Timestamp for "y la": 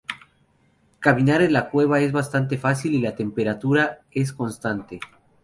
2.95-3.15